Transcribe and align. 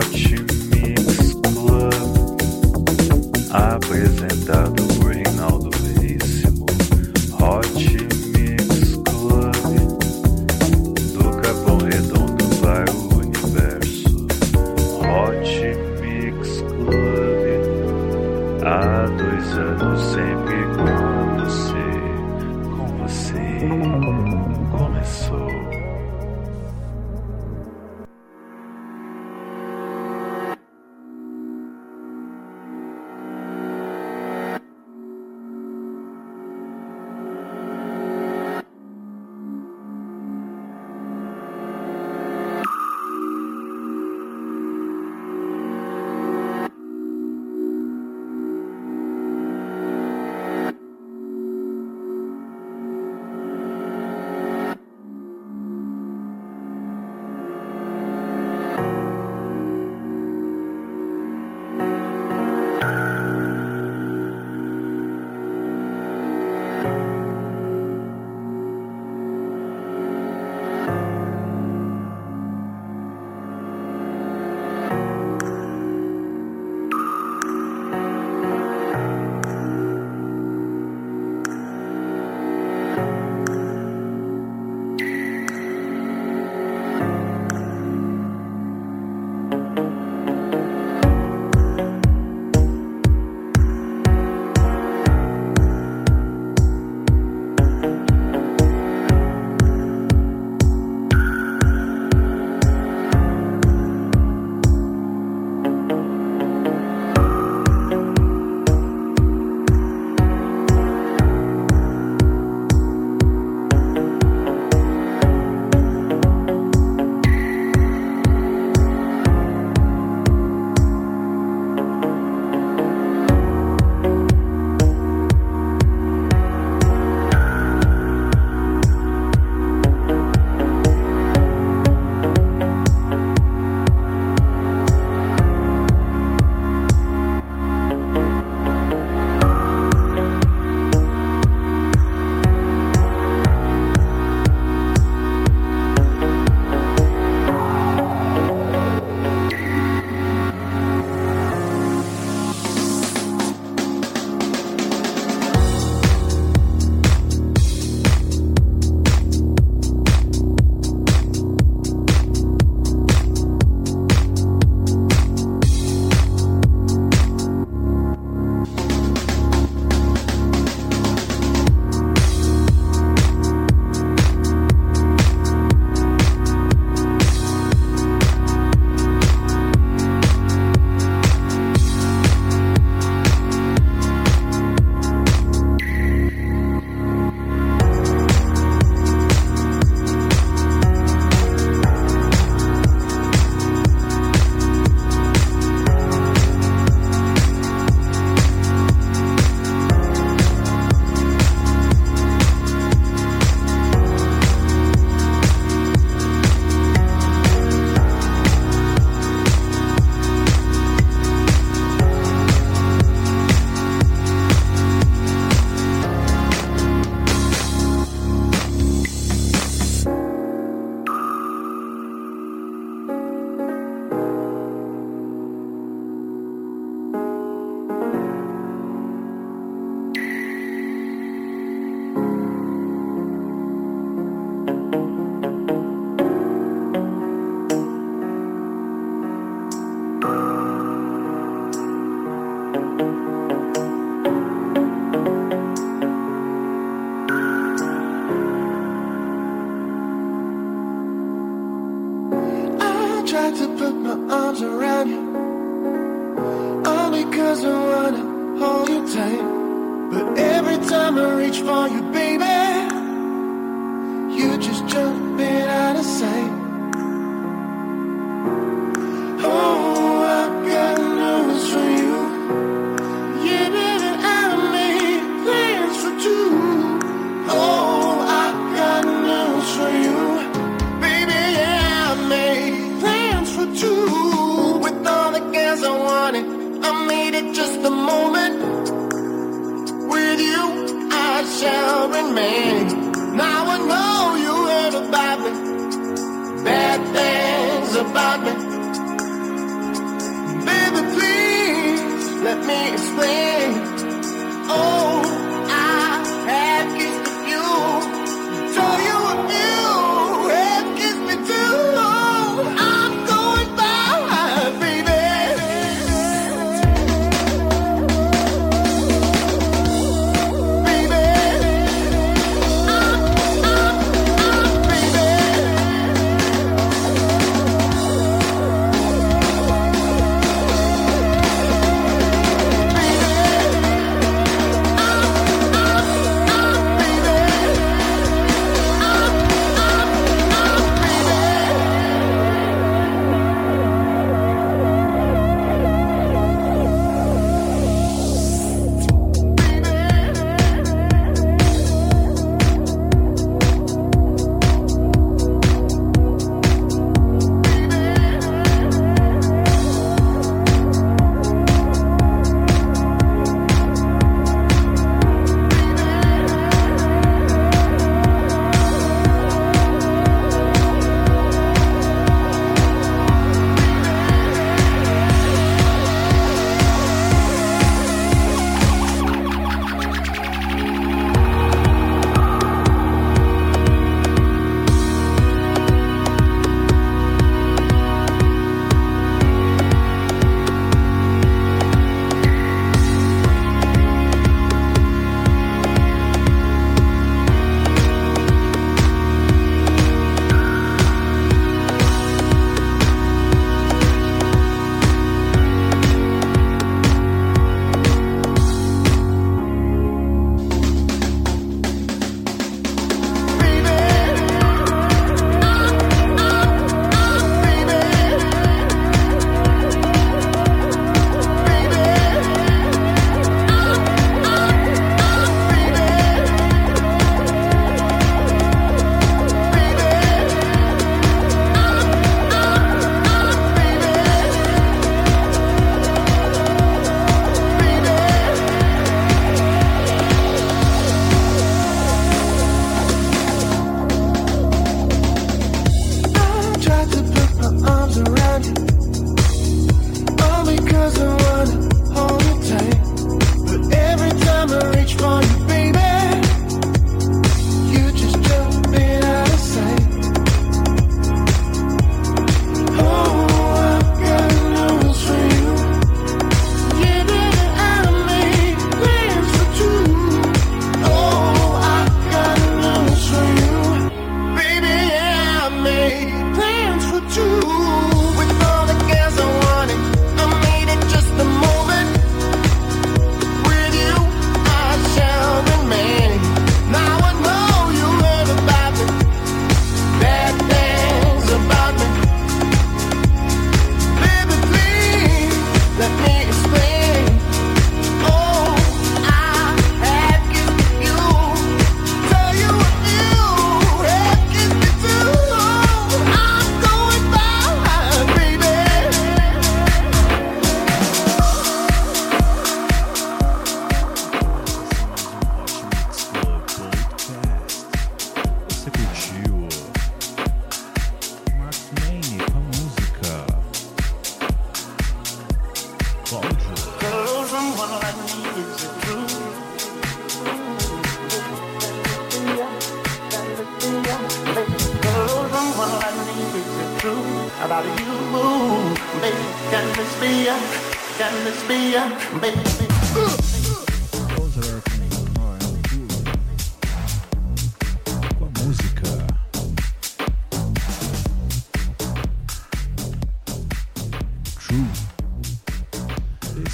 watching 0.00 0.49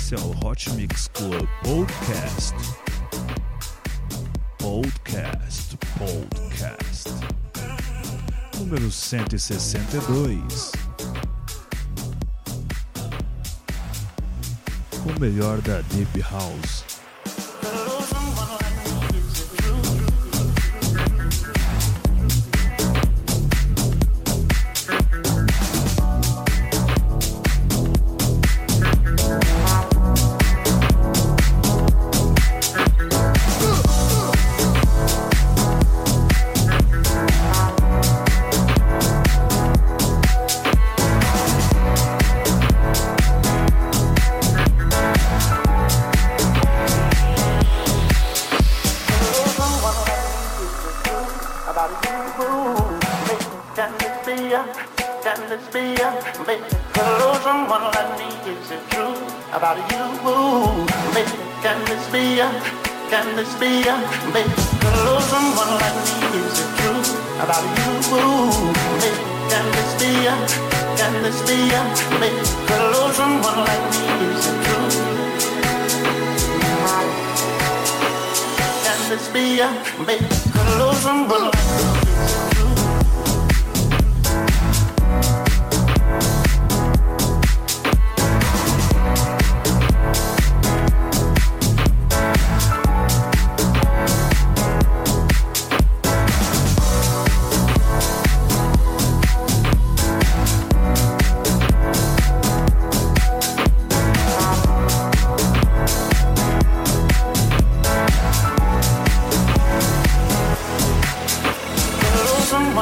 Esse 0.07 0.15
é 0.15 0.19
o 0.19 0.31
Hot 0.47 0.71
Mix 0.75 1.09
Club 1.15 1.49
Podcast. 1.65 2.55
Podcast, 4.57 5.77
podcast. 5.99 7.11
Número 8.57 8.89
162. 8.89 10.71
O 15.05 15.19
melhor 15.21 15.61
da 15.63 15.81
Deep 15.81 16.21
House. 16.21 16.86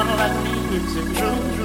Jour, 0.05 1.33
jour, 1.57 1.64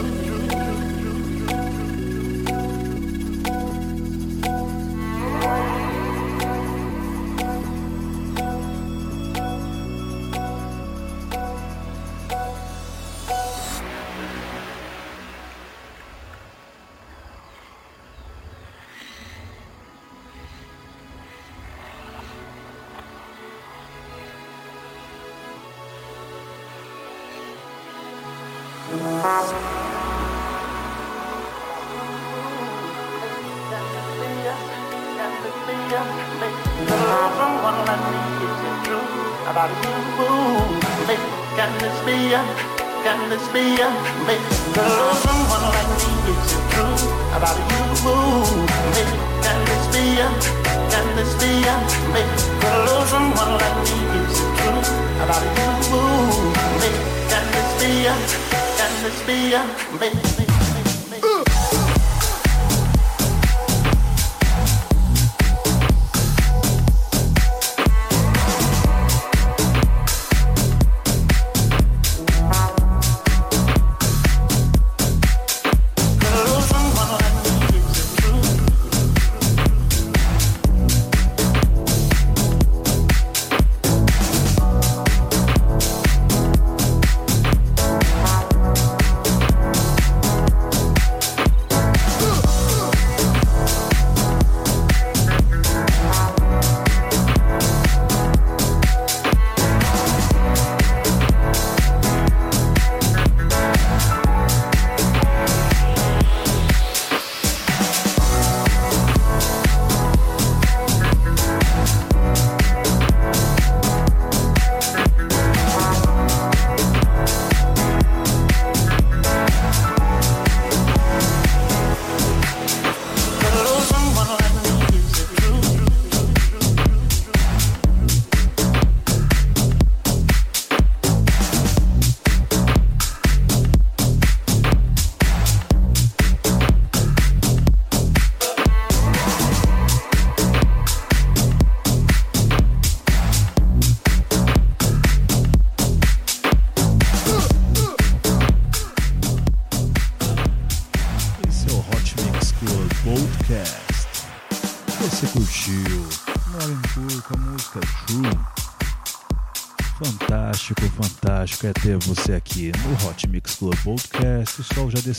a 165.11 165.13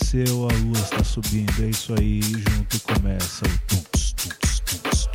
lua 0.63 0.79
está 0.79 1.03
subindo, 1.03 1.51
é 1.61 1.69
isso 1.69 1.93
aí, 1.99 2.21
junto 2.21 2.79
começa 2.79 3.43
o 3.45 3.59
tunks, 3.67 4.13
tunks, 4.13 4.61
tunks. 4.61 5.09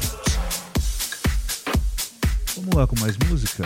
Vamos 2.56 2.74
lá 2.74 2.86
com 2.86 3.00
mais 3.00 3.16
música? 3.26 3.64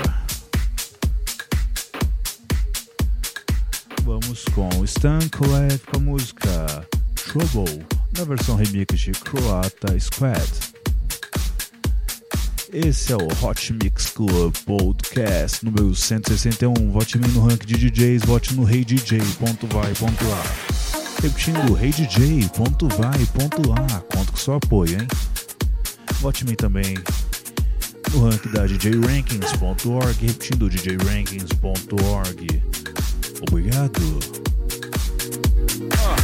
Vamos 4.05 4.45
com 4.55 4.85
Stan 4.85 5.19
Kolev 5.37 5.81
com 5.91 5.97
a 5.97 6.01
música 6.01 6.89
Trouble, 7.27 7.85
na 8.17 8.25
versão 8.25 8.55
remix 8.55 9.01
de 9.01 9.11
Croata 9.11 9.99
Squad. 9.99 10.49
Esse 12.73 13.13
é 13.13 13.17
o 13.17 13.27
Hot 13.45 13.73
Mix 13.73 14.11
Club 14.11 14.55
Podcast 14.65 15.65
número 15.65 15.93
161. 15.93 16.93
Vote 16.93 17.19
no 17.19 17.47
ranking 17.47 17.67
de 17.67 17.91
DJs, 17.91 18.23
vote 18.25 18.55
no 18.55 18.63
reidj.vai.ar. 18.63 19.91
Hey 20.73 20.80
Repetindo, 21.23 21.75
reidj.vai.lá. 21.75 22.91
Conto 24.15 24.33
com 24.33 24.39
seu 24.39 24.55
apoio, 24.55 25.01
hein? 25.01 25.07
Vote-me 26.21 26.57
também 26.57 26.97
no 28.13 28.29
rank 28.29 28.47
da 28.53 28.67
djrankings.org. 28.67 30.27
Repetindo, 30.27 30.71
djrankings.org. 30.71 32.63
Obrigado. 33.43 34.01
Oh. 35.93 36.21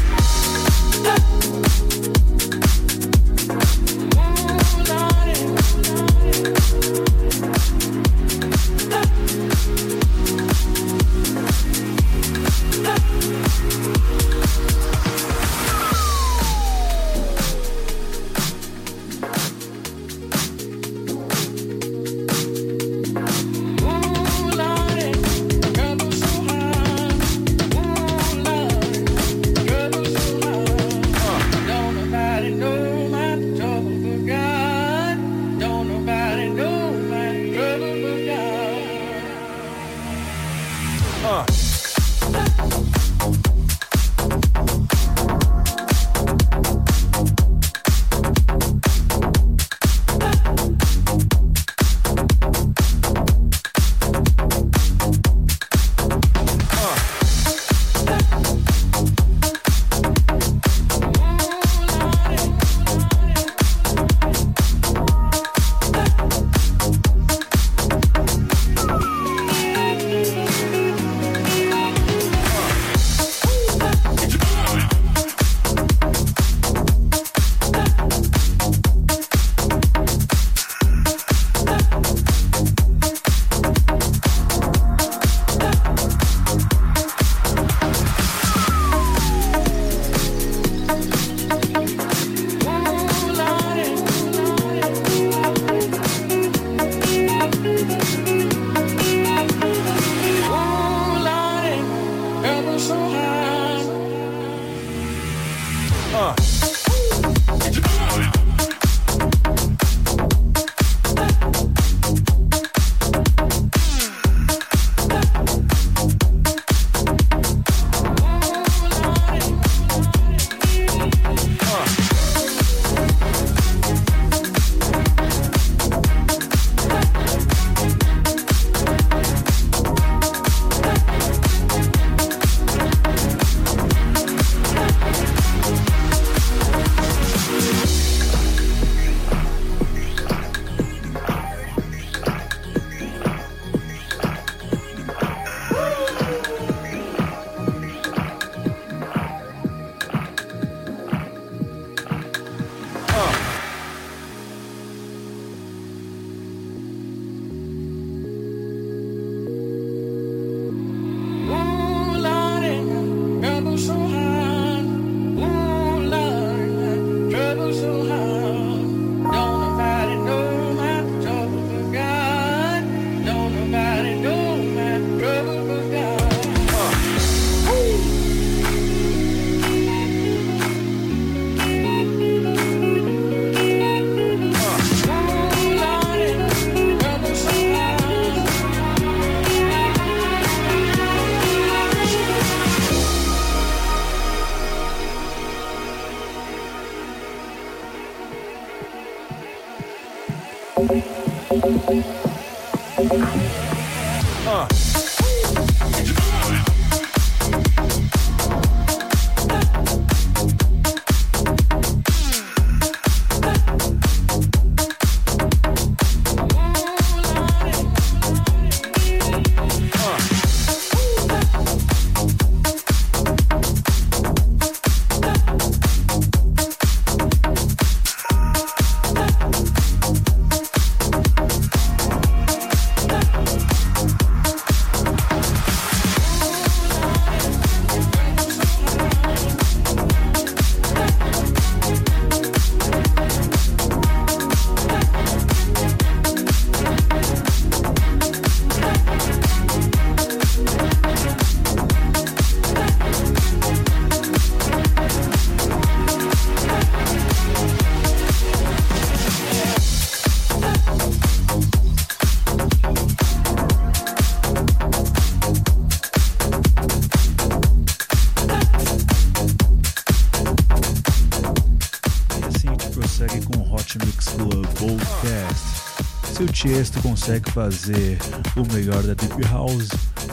Tiesto 276.56 277.02
consegue 277.02 277.50
fazer 277.50 278.16
o 278.56 278.72
melhor 278.72 279.02
da 279.02 279.12
Deep 279.12 279.42
House, 279.50 279.90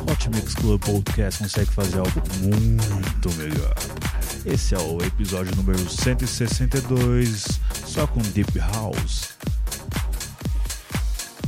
Hot 0.09 0.29
Mix 0.29 0.55
Club 0.55 0.81
Podcast 0.81 1.43
consegue 1.43 1.69
fazer 1.71 1.99
algo 1.99 2.23
muito 2.39 3.29
melhor. 3.37 3.75
Esse 4.45 4.73
é 4.73 4.77
o 4.77 5.03
episódio 5.03 5.53
número 5.57 5.77
162, 5.77 7.59
só 7.85 8.07
com 8.07 8.21
Deep 8.21 8.57
House. 8.57 9.33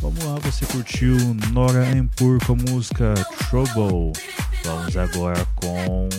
Vamos 0.01 0.21
lá, 0.25 0.35
você 0.41 0.65
curtiu 0.65 1.15
Nora 1.53 1.97
Empur 1.97 2.45
com 2.45 2.51
a 2.51 2.71
música 2.71 3.13
Trouble. 3.49 4.11
Vamos 4.65 4.97
agora 4.97 5.47
com 5.55 6.09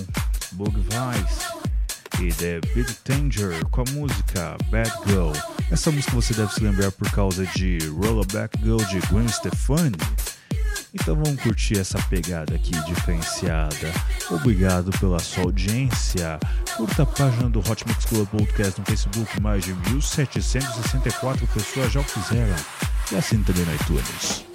Bug 0.52 0.74
Vice 0.80 2.24
e 2.24 2.32
The 2.32 2.60
Big 2.74 2.90
Danger 3.04 3.62
com 3.66 3.82
a 3.82 3.90
música 3.92 4.56
Bad 4.70 4.90
Girl. 5.06 5.55
Essa 5.70 5.90
música 5.90 6.14
você 6.14 6.32
deve 6.32 6.52
se 6.54 6.62
lembrar 6.62 6.92
por 6.92 7.10
causa 7.10 7.44
de 7.46 7.78
Rollback 7.88 8.58
Girl 8.62 8.76
de 8.76 9.00
Gwen 9.08 9.28
Stefani. 9.28 9.96
Então 10.94 11.14
vamos 11.14 11.42
curtir 11.42 11.78
essa 11.78 11.98
pegada 12.08 12.54
aqui 12.54 12.70
diferenciada. 12.84 13.92
Obrigado 14.30 14.90
pela 14.98 15.18
sua 15.18 15.44
audiência. 15.44 16.38
Curta 16.76 17.02
a 17.02 17.06
página 17.06 17.50
do 17.50 17.58
Hot 17.58 17.86
Mix 17.86 18.04
Club 18.06 18.28
Podcast 18.28 18.80
no 18.80 18.86
Facebook, 18.86 19.40
mais 19.40 19.64
de 19.64 19.74
1764 19.90 21.46
pessoas 21.48 21.92
já 21.92 22.00
o 22.00 22.04
fizeram. 22.04 22.56
E 23.12 23.16
assim 23.16 23.42
também 23.42 23.64
no 23.64 23.74
iTunes. 23.74 24.45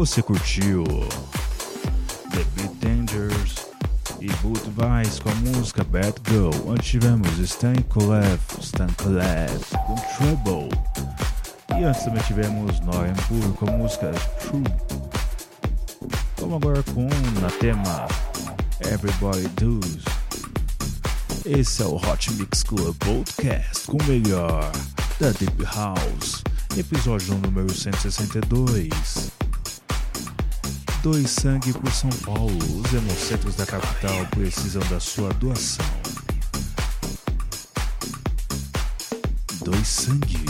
Você 0.00 0.22
curtiu 0.22 0.82
The 2.30 2.42
Beat 2.54 2.72
Dangers 2.80 3.66
e 4.18 4.32
Boot 4.36 4.62
Vice 4.70 5.20
com 5.20 5.28
a 5.28 5.34
música 5.34 5.84
Bad 5.84 6.14
Girl. 6.26 6.72
Antes 6.72 6.88
tivemos 6.88 7.38
Stan 7.38 7.74
Kolev, 7.90 8.40
Stan 8.60 8.86
Kolev 8.96 9.60
com 9.86 9.94
Trouble. 10.16 10.70
E 11.78 11.84
antes 11.84 12.02
também 12.02 12.22
tivemos 12.22 12.80
Noyan 12.80 13.12
Pur 13.28 13.52
com 13.56 13.68
a 13.68 13.76
música 13.76 14.10
True. 14.40 14.64
Vamos 16.38 16.56
agora 16.56 16.82
com 16.94 17.06
na 17.38 17.50
tema 17.60 18.08
Everybody 18.90 19.48
Does. 19.48 20.02
Esse 21.44 21.82
é 21.82 21.84
o 21.84 21.96
Hot 21.96 22.32
Mix 22.32 22.62
Club 22.62 22.96
Podcast 23.00 23.86
com 23.86 23.98
o 23.98 24.04
melhor 24.04 24.72
da 25.20 25.30
Deep 25.32 25.62
House, 25.62 26.42
episódio 26.78 27.34
número 27.34 27.70
162. 27.70 29.39
Dois 31.02 31.30
sangue 31.30 31.72
por 31.72 31.90
São 31.90 32.10
Paulo, 32.26 32.58
os 32.58 32.92
hemocentros 32.92 33.54
da 33.54 33.64
capital 33.64 34.26
precisam 34.32 34.82
da 34.90 35.00
sua 35.00 35.32
doação. 35.34 35.86
Dois 39.64 39.88
sangue. 39.88 40.49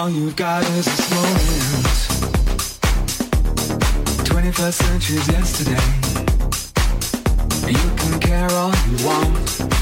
all 0.00 0.08
you've 0.08 0.34
got 0.34 0.62
is 0.62 0.86
this 0.86 1.10
moment. 1.10 1.40
21st 4.24 4.72
century's 4.72 5.28
yesterday. 5.28 5.86
You 7.70 7.96
can 7.96 8.18
care 8.20 8.50
all 8.52 8.72
you 8.88 9.06
want. 9.06 9.79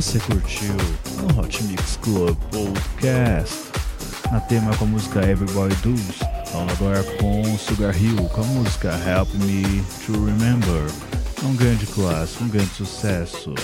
Você 0.00 0.18
curtiu 0.18 0.74
no 1.18 1.38
Hot 1.38 1.62
Mix 1.64 1.98
Club 1.98 2.34
Podcast. 2.50 3.54
Na 4.32 4.40
tema 4.40 4.74
com 4.78 4.86
a 4.86 4.88
música 4.88 5.20
Everybody 5.20 5.74
Does. 5.82 6.20
Vamos 6.54 6.72
agora 6.72 7.04
com 7.18 7.58
Sugar 7.58 7.94
Hill 8.02 8.16
com 8.30 8.40
a 8.40 8.44
música 8.44 8.98
Help 9.06 9.28
Me 9.34 9.84
to 10.06 10.12
Remember. 10.24 10.90
Um 11.42 11.54
grande 11.54 11.84
clássico, 11.84 12.44
um 12.44 12.48
grande 12.48 12.70
sucesso. 12.70 13.54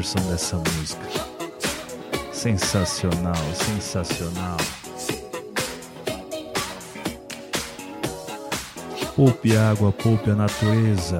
Versão 0.00 0.22
dessa 0.30 0.56
música. 0.56 1.06
Sensacional, 2.32 3.34
sensacional. 3.54 4.56
Poupe 9.14 9.54
água, 9.54 9.92
poupe 9.92 10.30
a 10.30 10.34
natureza. 10.34 11.18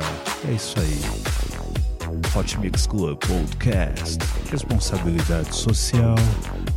É 0.48 0.52
isso 0.52 0.80
aí. 0.80 0.98
Hot 2.34 2.58
Mix 2.58 2.86
Club 2.86 3.18
Podcast. 3.18 4.18
Responsabilidade 4.50 5.54
social 5.54 6.14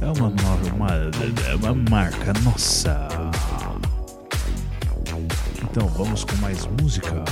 é 0.02 0.06
uma, 0.08 0.28
uma, 0.28 1.50
é 1.50 1.56
uma 1.56 1.74
marca 1.90 2.34
nossa. 2.44 3.08
Então 5.62 5.88
vamos 5.88 6.26
com 6.26 6.36
mais 6.38 6.66
música. 6.82 7.24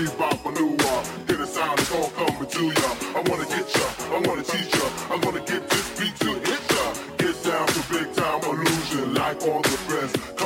Uh, 0.00 1.44
sound, 1.44 1.78
it's 1.78 1.92
all 1.92 2.08
coming 2.10 2.48
to 2.48 2.64
ya. 2.64 2.90
I 3.14 3.22
wanna 3.28 3.44
get 3.44 3.68
ya, 3.76 3.86
I 4.16 4.22
wanna 4.26 4.42
teach 4.42 4.74
ya. 4.74 4.86
I'm 5.10 5.20
gonna 5.20 5.44
get 5.44 5.68
this 5.68 5.88
beat 5.98 6.16
to 6.20 6.32
hit 6.48 6.62
ya. 6.72 6.84
Get 7.18 7.44
down 7.44 7.66
to 7.66 7.80
big 7.92 8.14
time 8.14 8.40
illusion, 8.44 9.12
like 9.12 9.42
all 9.42 9.60
the 9.60 9.78
rest. 9.92 10.39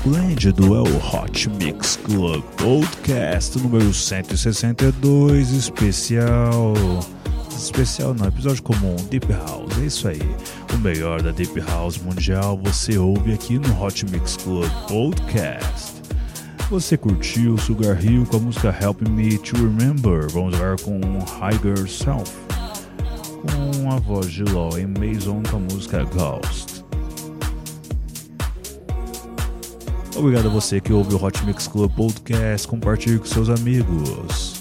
Esplêndido, 0.00 0.74
é 0.74 0.80
o 0.80 0.96
Hot 0.96 1.50
Mix 1.50 1.96
Club 1.96 2.42
Podcast 2.56 3.58
número 3.58 3.92
162, 3.92 5.50
especial. 5.50 6.72
Especial 7.50 8.14
não, 8.14 8.26
episódio 8.26 8.62
comum, 8.62 8.96
Deep 9.10 9.30
House, 9.30 9.78
é 9.78 9.84
isso 9.84 10.08
aí. 10.08 10.22
O 10.72 10.78
melhor 10.78 11.20
da 11.20 11.30
Deep 11.32 11.60
House 11.60 11.98
mundial 11.98 12.58
você 12.62 12.96
ouve 12.96 13.34
aqui 13.34 13.58
no 13.58 13.82
Hot 13.82 14.06
Mix 14.10 14.38
Club 14.38 14.70
Podcast. 14.88 15.92
Você 16.70 16.96
curtiu 16.96 17.58
Sugar 17.58 18.02
Hill 18.02 18.24
com 18.24 18.38
a 18.38 18.40
música 18.40 18.74
Help 18.80 19.02
Me 19.02 19.36
to 19.36 19.56
Remember? 19.56 20.26
Vamos 20.30 20.56
ver 20.56 20.80
com 20.80 20.98
Higher 20.98 21.86
Self, 21.86 22.32
com 23.42 23.90
a 23.90 23.96
voz 23.98 24.32
de 24.32 24.44
Lauren 24.44 24.94
Mason 24.98 25.42
com 25.50 25.56
a 25.58 25.60
música 25.60 26.04
Ghost. 26.04 26.69
Obrigado 30.20 30.48
a 30.48 30.50
você 30.50 30.82
que 30.82 30.92
ouve 30.92 31.14
o 31.14 31.24
Hot 31.24 31.42
Mix 31.46 31.66
Club 31.66 31.90
Podcast. 31.92 32.68
Compartilhe 32.68 33.18
com 33.18 33.24
seus 33.24 33.48
amigos. 33.48 34.59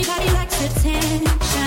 Everybody 0.00 0.32
likes 0.32 0.78
attention. 0.78 1.59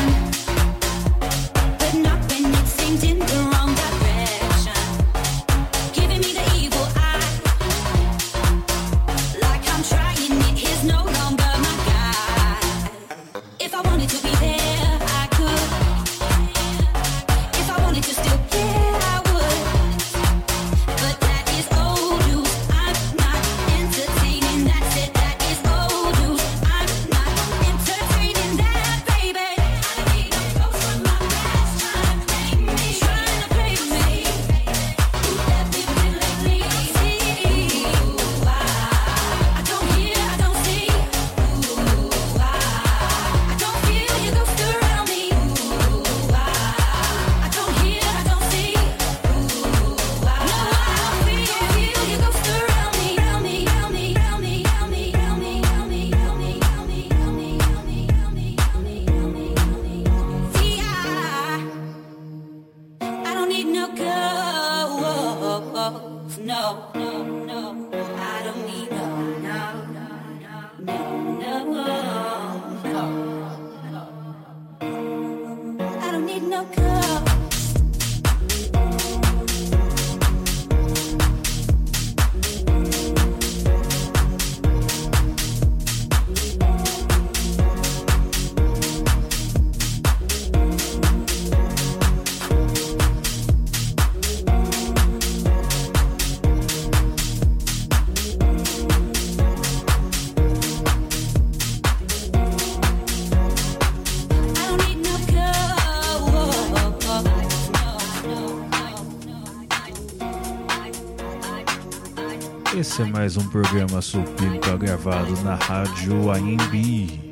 Esse 112.76 113.04
é 113.04 113.06
mais 113.06 113.38
um 113.38 113.48
programa 113.50 114.02
Supimpa 114.02 114.76
gravado 114.76 115.32
na 115.44 115.54
Rádio 115.54 116.32
AMB, 116.32 117.32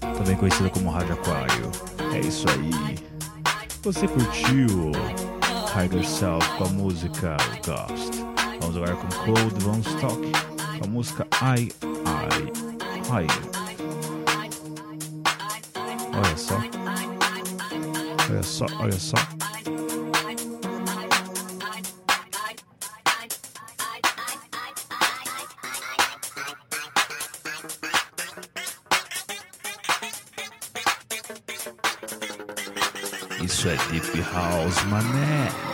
também 0.00 0.36
conhecida 0.36 0.68
como 0.68 0.90
Rádio 0.90 1.14
Aquário. 1.14 1.70
É 2.12 2.20
isso 2.20 2.44
aí. 2.50 2.98
Você 3.82 4.06
curtiu 4.06 4.92
Higher 5.74 6.06
Self 6.06 6.46
com 6.58 6.64
a 6.64 6.68
música 6.68 7.36
Ghost? 7.64 8.22
Vamos 8.60 8.76
agora 8.76 8.94
com 8.94 9.08
Cold 9.24 9.64
Von 9.64 9.80
Stock 9.80 10.32
com 10.78 10.84
a 10.84 10.88
música 10.88 11.26
I, 11.42 11.72
I, 12.04 12.52
Higher. 13.08 13.48
Olha 16.14 16.36
só. 16.36 16.60
Olha 18.30 18.42
só, 18.42 18.66
olha 18.80 18.98
só. 18.98 19.16
Isso 33.98 34.12
é 34.12 34.14
Deep 34.14 34.32
House, 34.32 34.84
mané. 34.84 35.48
Compartilhe. 35.48 35.67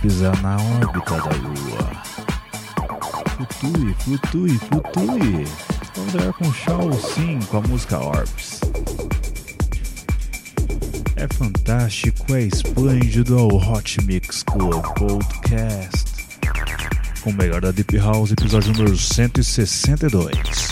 Pisar 0.00 0.40
na 0.42 0.56
órbita 0.56 1.16
da 1.16 1.36
Lua. 1.36 2.02
Flutue, 3.36 3.94
flutue, 3.94 4.58
flutue. 4.58 5.44
Vamos 5.94 6.12
jogar 6.12 6.32
com 6.32 6.52
Shaw 6.52 6.92
sim, 6.92 7.38
com 7.48 7.58
a 7.58 7.60
música 7.62 7.98
Orbs. 7.98 8.60
É 11.16 11.28
fantástico, 11.34 12.34
é 12.34 12.42
esplêndido 12.42 13.38
ao 13.38 13.48
Hot 13.48 14.02
Mix 14.04 14.42
Club 14.42 14.82
Podcast. 14.94 16.10
Com 17.22 17.30
o 17.30 17.34
melhor 17.34 17.60
da 17.60 17.70
Deep 17.70 17.98
House, 17.98 18.32
episódio 18.32 18.72
número 18.72 18.96
162. 18.96 20.69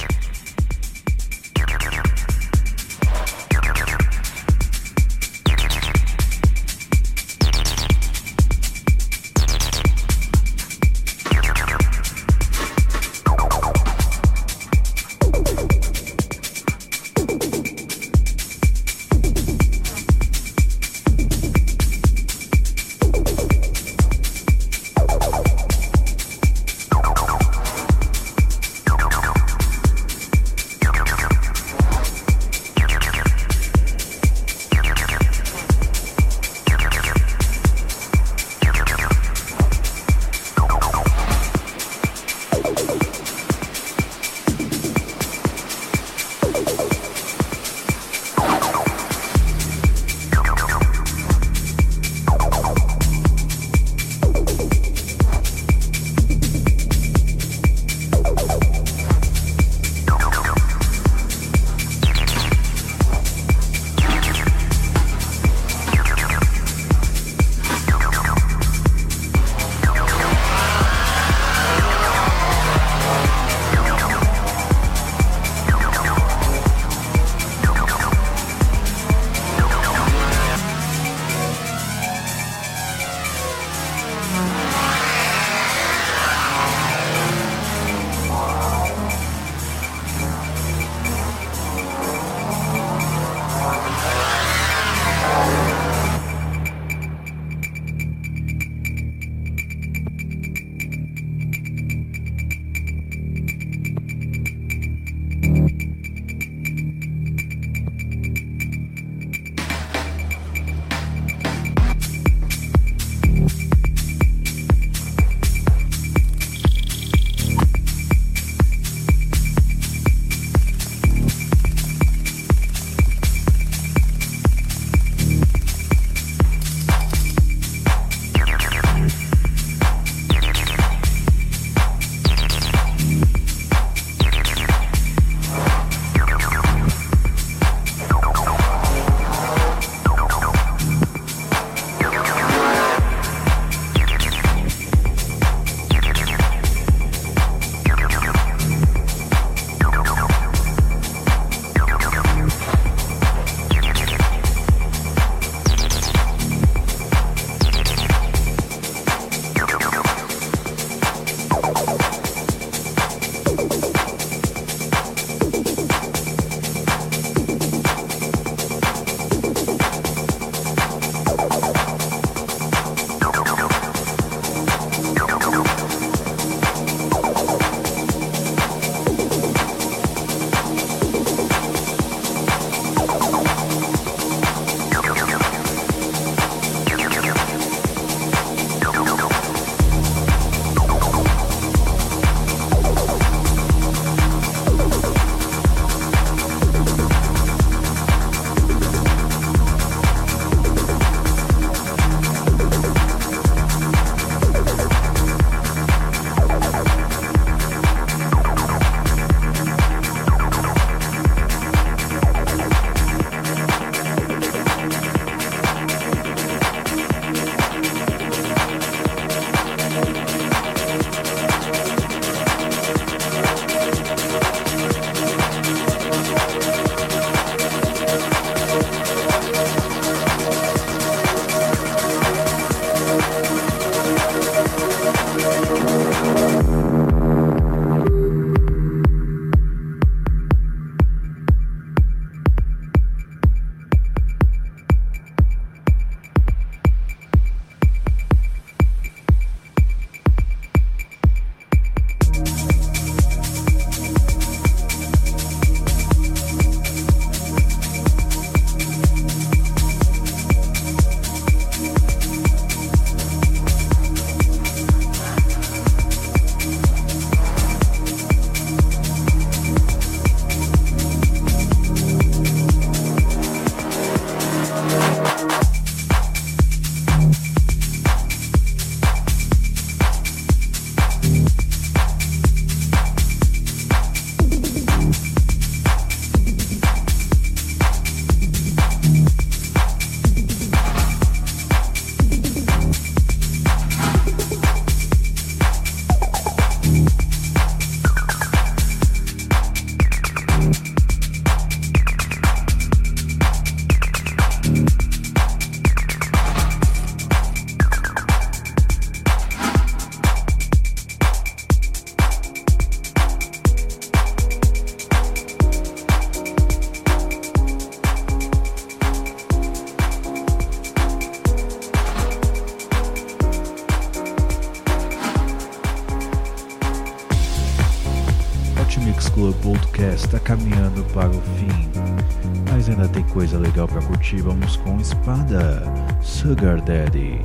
Vamos 334.40 334.76
com 334.78 334.98
Espada, 334.98 335.82
Sugar 336.22 336.80
Daddy. 336.80 337.38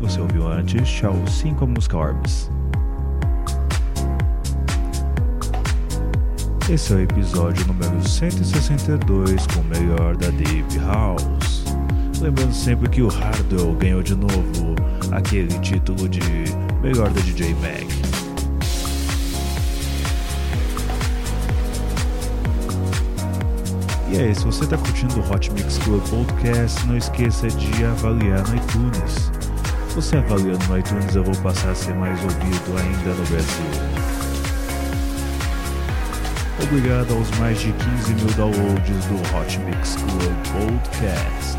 Você 0.00 0.20
ouviu 0.20 0.46
antes 0.46 0.86
Shao 0.86 1.16
5 1.26 1.66
música 1.66 1.96
Orbs. 1.96 2.48
Esse 6.70 6.92
é 6.92 6.96
o 6.96 7.00
episódio 7.00 7.66
número 7.66 8.08
162 8.08 9.48
com 9.48 9.60
o 9.62 9.64
melhor 9.64 10.16
da 10.16 10.28
Deep 10.28 10.78
House. 10.86 11.64
Lembrando 12.20 12.52
sempre 12.52 12.88
que 12.88 13.02
o 13.02 13.08
Hardwell 13.08 13.74
ganhou 13.74 14.02
de 14.04 14.14
novo 14.14 14.76
aquele 15.10 15.58
título 15.58 16.08
de 16.08 16.20
melhor 16.80 17.10
da 17.10 17.20
DJ 17.22 17.52
Mag. 17.54 17.97
E 24.10 24.16
aí, 24.16 24.34
se 24.34 24.42
você 24.44 24.64
está 24.64 24.78
curtindo 24.78 25.20
o 25.20 25.30
Hot 25.32 25.52
Mix 25.52 25.76
Club 25.78 26.02
Podcast, 26.08 26.86
não 26.86 26.96
esqueça 26.96 27.46
de 27.48 27.84
avaliar 27.84 28.42
no 28.48 28.56
iTunes. 28.56 29.30
Você 29.94 30.16
avaliando 30.16 30.66
no 30.66 30.78
iTunes, 30.78 31.14
eu 31.14 31.22
vou 31.22 31.36
passar 31.36 31.72
a 31.72 31.74
ser 31.74 31.94
mais 31.94 32.18
ouvido 32.24 32.78
ainda 32.78 33.10
no 33.10 33.26
Brasil. 33.26 33.98
Obrigado 36.62 37.14
aos 37.14 37.30
mais 37.38 37.60
de 37.60 37.70
15 37.70 38.14
mil 38.14 38.34
downloads 38.34 39.04
do 39.06 39.36
Hot 39.36 39.58
Mix 39.58 39.96
Club 39.96 40.34
Podcast. 40.52 41.57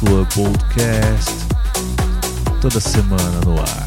Club 0.00 0.26
Podcast 0.34 1.30
toda 2.60 2.80
semana 2.80 3.40
no 3.44 3.60
ar. 3.60 3.85